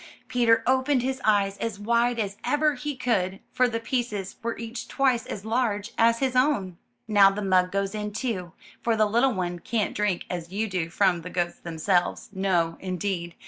[0.27, 4.87] Peter opened his eyes as wide as ever he could, for the pieces were each
[4.87, 6.79] twice as large as his own.
[7.07, 10.89] *'Now the mug goes in, too, for the little one can't drink as you do
[10.89, 13.35] from the goats themselves; no, indeed.